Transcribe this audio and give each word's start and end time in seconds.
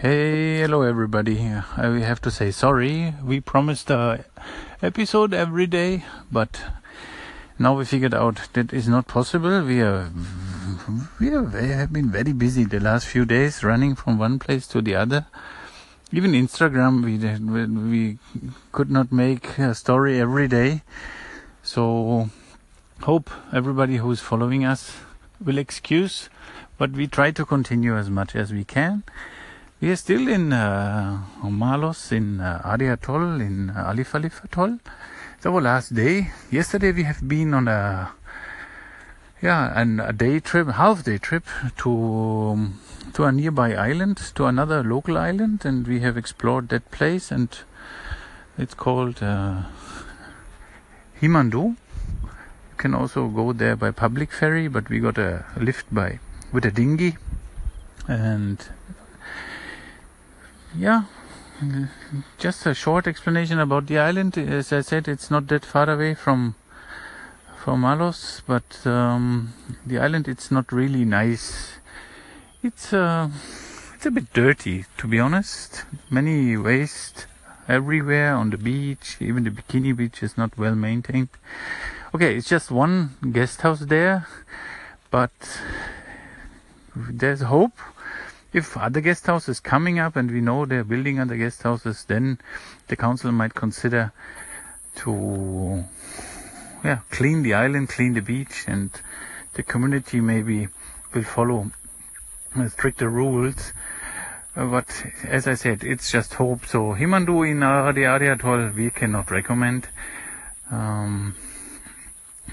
Hey, 0.00 0.60
hello 0.60 0.80
everybody. 0.80 1.40
I 1.76 1.98
have 1.98 2.22
to 2.22 2.30
say 2.30 2.52
sorry. 2.52 3.12
We 3.22 3.38
promised 3.40 3.90
a 3.90 4.24
episode 4.80 5.34
every 5.34 5.66
day, 5.66 6.04
but 6.32 6.62
now 7.58 7.76
we 7.76 7.84
figured 7.84 8.14
out 8.14 8.48
that 8.54 8.72
is 8.72 8.88
not 8.88 9.06
possible. 9.06 9.62
We 9.62 9.82
are 9.82 10.10
we 11.20 11.28
are, 11.28 11.44
have 11.50 11.92
been 11.92 12.10
very 12.10 12.32
busy 12.32 12.64
the 12.64 12.80
last 12.80 13.08
few 13.08 13.26
days, 13.26 13.62
running 13.62 13.94
from 13.94 14.16
one 14.16 14.38
place 14.38 14.66
to 14.68 14.80
the 14.80 14.94
other. 14.94 15.26
Even 16.10 16.32
Instagram, 16.32 17.04
we 17.04 17.18
we 17.90 18.18
could 18.72 18.90
not 18.90 19.12
make 19.12 19.58
a 19.58 19.74
story 19.74 20.18
every 20.18 20.48
day. 20.48 20.80
So 21.62 22.30
hope 23.02 23.28
everybody 23.52 23.98
who's 23.98 24.20
following 24.20 24.64
us 24.64 24.96
will 25.44 25.58
excuse, 25.58 26.30
but 26.78 26.92
we 26.92 27.06
try 27.06 27.32
to 27.32 27.44
continue 27.44 27.98
as 27.98 28.08
much 28.08 28.34
as 28.34 28.50
we 28.50 28.64
can. 28.64 29.04
We 29.80 29.90
are 29.92 29.96
still 29.96 30.28
in 30.28 30.52
uh, 30.52 31.22
Maalhos, 31.42 32.12
in 32.12 32.38
uh, 32.38 32.76
in 33.40 33.70
uh, 33.70 33.84
Alif 33.88 34.14
Alif 34.14 34.44
Atoll. 34.44 34.78
It's 35.38 35.46
our 35.46 35.58
last 35.58 35.94
day. 35.94 36.32
Yesterday 36.50 36.92
we 36.92 37.04
have 37.04 37.26
been 37.26 37.54
on 37.54 37.66
a 37.66 38.12
yeah, 39.40 39.72
and 39.74 39.98
a 39.98 40.12
day 40.12 40.38
trip, 40.38 40.68
half 40.68 41.02
day 41.04 41.16
trip 41.16 41.44
to 41.78 41.90
um, 41.90 42.78
to 43.14 43.24
a 43.24 43.32
nearby 43.32 43.72
island, 43.72 44.18
to 44.34 44.44
another 44.44 44.84
local 44.84 45.16
island, 45.16 45.64
and 45.64 45.86
we 45.86 46.00
have 46.00 46.18
explored 46.18 46.68
that 46.68 46.90
place, 46.90 47.30
and 47.30 47.48
it's 48.58 48.74
called 48.74 49.22
uh, 49.22 49.62
Himandhoo 51.22 51.68
You 51.68 52.76
can 52.76 52.94
also 52.94 53.28
go 53.28 53.54
there 53.54 53.76
by 53.76 53.92
public 53.92 54.30
ferry, 54.30 54.68
but 54.68 54.90
we 54.90 55.00
got 55.00 55.16
a 55.16 55.46
lift 55.56 55.86
by 55.90 56.18
with 56.52 56.66
a 56.66 56.70
dinghy, 56.70 57.16
and 58.06 58.62
yeah, 60.76 61.02
just 62.38 62.66
a 62.66 62.74
short 62.74 63.06
explanation 63.06 63.58
about 63.58 63.86
the 63.86 63.98
island. 63.98 64.38
As 64.38 64.72
I 64.72 64.80
said, 64.80 65.08
it's 65.08 65.30
not 65.30 65.46
that 65.48 65.64
far 65.64 65.88
away 65.90 66.14
from 66.14 66.54
from 67.62 67.82
Maalhos, 67.82 68.40
but 68.46 68.86
um, 68.86 69.52
the 69.84 69.98
island 69.98 70.28
it's 70.28 70.50
not 70.50 70.72
really 70.72 71.04
nice. 71.04 71.74
It's 72.62 72.92
uh, 72.92 73.28
it's 73.94 74.06
a 74.06 74.10
bit 74.10 74.32
dirty, 74.32 74.86
to 74.98 75.06
be 75.06 75.18
honest. 75.18 75.84
Many 76.08 76.56
waste 76.56 77.26
everywhere 77.68 78.34
on 78.34 78.50
the 78.50 78.56
beach. 78.56 79.16
Even 79.20 79.44
the 79.44 79.50
bikini 79.50 79.94
beach 79.94 80.22
is 80.22 80.38
not 80.38 80.56
well 80.56 80.74
maintained. 80.74 81.28
Okay, 82.14 82.36
it's 82.36 82.48
just 82.48 82.70
one 82.70 83.16
guest 83.30 83.60
house 83.60 83.80
there, 83.80 84.26
but 85.10 85.30
there's 86.96 87.42
hope. 87.42 87.78
If 88.52 88.76
other 88.76 89.00
guest 89.00 89.26
houses 89.26 89.60
coming 89.60 89.98
up 89.98 90.16
and 90.16 90.30
we 90.30 90.40
know 90.40 90.66
they're 90.66 90.84
building 90.84 91.20
other 91.20 91.36
guest 91.36 91.62
houses, 91.62 92.04
then 92.04 92.38
the 92.88 92.96
council 92.96 93.30
might 93.32 93.54
consider 93.54 94.12
to 94.96 95.84
yeah 96.84 96.98
clean 97.10 97.42
the 97.42 97.54
island, 97.54 97.88
clean 97.90 98.14
the 98.14 98.22
beach, 98.22 98.64
and 98.66 98.90
the 99.54 99.62
community 99.62 100.20
maybe 100.20 100.68
will 101.14 101.22
follow 101.22 101.70
stricter 102.68 103.08
rules. 103.08 103.72
Uh, 104.56 104.66
but 104.66 105.06
as 105.24 105.46
I 105.46 105.54
said, 105.54 105.84
it's 105.84 106.10
just 106.10 106.34
hope. 106.34 106.66
So 106.66 106.94
Himandhoo 106.94 107.48
in 107.48 107.60
the 107.60 108.06
Ari 108.06 108.28
atoll 108.28 108.70
we 108.70 108.90
cannot 108.90 109.30
recommend. 109.30 109.88
Um, 110.70 111.36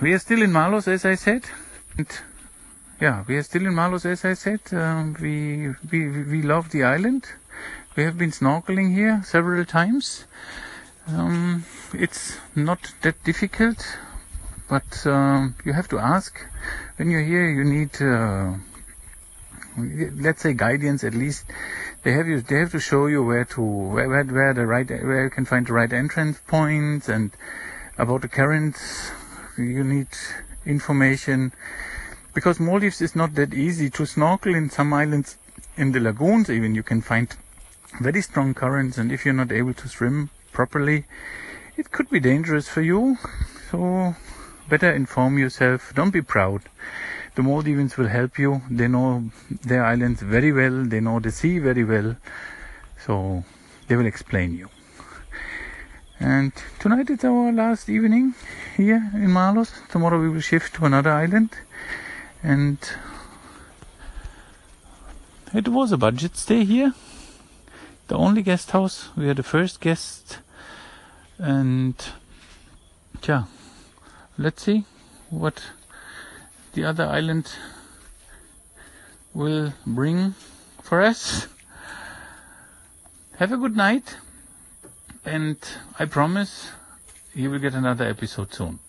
we 0.00 0.12
are 0.12 0.18
still 0.18 0.42
in 0.42 0.50
Maalhos, 0.50 0.88
as 0.88 1.04
I 1.04 1.14
said. 1.14 1.44
And 1.96 2.08
yeah, 3.04 3.22
we 3.28 3.36
are 3.36 3.42
still 3.42 3.66
in 3.66 3.74
Maalhos, 3.74 4.06
as 4.06 4.24
I 4.24 4.32
said. 4.32 4.60
Um, 4.72 5.14
we, 5.20 5.34
we, 5.92 6.24
we 6.24 6.40
love 6.40 6.70
the 6.70 6.84
island. 6.84 7.26
We 7.96 8.02
have 8.04 8.16
been 8.16 8.30
snorkeling 8.30 8.94
here 8.94 9.20
several 9.26 9.66
times. 9.66 10.24
Um, 11.06 11.64
it's 11.92 12.38
not 12.56 12.94
that 13.02 13.22
difficult, 13.22 13.98
but 14.70 15.06
um, 15.06 15.54
you 15.66 15.74
have 15.74 15.86
to 15.88 15.98
ask. 15.98 16.32
When 16.96 17.10
you're 17.10 17.28
here, 17.34 17.46
you 17.50 17.64
need, 17.64 18.00
uh, 18.00 18.54
let's 20.26 20.40
say, 20.40 20.54
guidance 20.54 21.04
at 21.04 21.12
least. 21.12 21.44
They 22.04 22.12
have 22.12 22.26
you. 22.26 22.40
They 22.40 22.60
have 22.60 22.72
to 22.72 22.80
show 22.80 23.04
you 23.06 23.22
where 23.22 23.44
to 23.56 23.60
where, 23.60 24.08
where, 24.08 24.24
where 24.24 24.54
the 24.54 24.66
right 24.66 24.88
where 24.88 25.24
you 25.24 25.30
can 25.30 25.44
find 25.44 25.66
the 25.66 25.74
right 25.74 25.92
entrance 25.92 26.40
points 26.46 27.10
and 27.10 27.32
about 27.98 28.22
the 28.22 28.28
currents 28.28 29.10
you 29.58 29.84
need 29.84 30.08
information 30.64 31.52
because 32.34 32.60
Maldives 32.60 33.00
is 33.00 33.14
not 33.16 33.34
that 33.36 33.54
easy 33.54 33.88
to 33.90 34.04
snorkel 34.04 34.54
in 34.54 34.68
some 34.68 34.92
islands 34.92 35.38
in 35.76 35.92
the 35.92 36.00
lagoons 36.00 36.50
even. 36.50 36.74
You 36.74 36.82
can 36.82 37.00
find 37.00 37.34
very 38.00 38.20
strong 38.20 38.54
currents 38.54 38.98
and 38.98 39.12
if 39.12 39.24
you're 39.24 39.34
not 39.34 39.52
able 39.52 39.74
to 39.74 39.88
swim 39.88 40.30
properly 40.52 41.04
it 41.76 41.90
could 41.90 42.10
be 42.10 42.20
dangerous 42.20 42.68
for 42.68 42.82
you. 42.82 43.18
So 43.70 44.14
better 44.68 44.92
inform 44.92 45.38
yourself. 45.38 45.92
Don't 45.94 46.10
be 46.10 46.22
proud. 46.22 46.62
The 47.34 47.42
Maldivians 47.42 47.96
will 47.96 48.08
help 48.08 48.38
you. 48.38 48.62
They 48.70 48.86
know 48.86 49.30
their 49.62 49.84
islands 49.84 50.22
very 50.22 50.52
well. 50.52 50.84
They 50.84 51.00
know 51.00 51.18
the 51.18 51.32
sea 51.32 51.58
very 51.58 51.84
well. 51.84 52.16
So 53.04 53.44
they 53.88 53.96
will 53.96 54.06
explain 54.06 54.54
you. 54.54 54.68
And 56.20 56.52
tonight 56.78 57.10
is 57.10 57.24
our 57.24 57.52
last 57.52 57.88
evening 57.88 58.34
here 58.76 59.10
in 59.14 59.30
Maalhos. 59.30 59.72
Tomorrow 59.88 60.20
we 60.20 60.28
will 60.28 60.40
shift 60.40 60.74
to 60.76 60.84
another 60.84 61.10
island. 61.10 61.50
And 62.44 62.76
it 65.54 65.66
was 65.66 65.92
a 65.92 65.96
budget 65.96 66.36
stay 66.36 66.62
here. 66.64 66.92
The 68.08 68.16
only 68.16 68.42
guest 68.42 68.72
house. 68.72 69.08
We 69.16 69.30
are 69.30 69.34
the 69.34 69.42
first 69.42 69.80
guest. 69.80 70.40
And 71.38 71.94
yeah, 73.26 73.44
let's 74.36 74.62
see 74.62 74.84
what 75.30 75.62
the 76.74 76.84
other 76.84 77.06
island 77.06 77.50
will 79.32 79.72
bring 79.86 80.34
for 80.82 81.00
us. 81.00 81.48
Have 83.38 83.52
a 83.52 83.56
good 83.56 83.74
night 83.74 84.18
and 85.24 85.56
I 85.98 86.04
promise 86.04 86.68
you 87.32 87.50
will 87.50 87.58
get 87.58 87.72
another 87.72 88.04
episode 88.04 88.52
soon. 88.52 88.80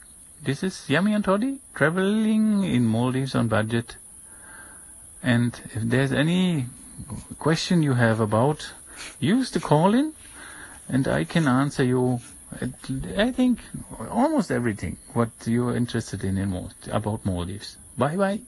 This 0.46 0.62
is 0.62 0.88
Yummy 0.88 1.16
and 1.16 1.24
Toddy 1.26 1.58
traveling 1.74 2.64
in 2.64 2.86
Maldives 2.86 3.34
on 3.34 3.48
budget. 3.48 3.98
And 5.24 5.60
if 5.74 5.82
there's 5.82 6.12
any 6.12 6.68
question 7.40 7.82
you 7.82 7.96
have 7.96 8.20
about, 8.20 8.72
use 9.20 9.50
the 9.50 9.60
call 9.60 9.96
in 9.96 10.14
and 10.88 11.08
I 11.08 11.24
can 11.24 11.48
answer 11.48 11.84
you. 11.84 12.20
I 13.18 13.32
think 13.32 13.58
almost 14.12 14.52
everything 14.52 14.98
what 15.14 15.32
you're 15.46 15.76
interested 15.76 16.24
in, 16.24 16.38
in 16.38 16.70
about 16.92 17.26
Maldives. 17.26 17.78
Bye 17.98 18.16
bye. 18.16 18.42